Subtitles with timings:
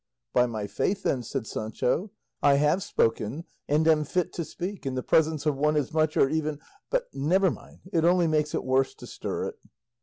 [0.33, 2.09] "By my faith then," said Sancho,
[2.41, 6.17] "I have spoken, and am fit to speak, in the presence of one as much,
[6.17, 9.59] or even but never mind it only makes it worse to stir it."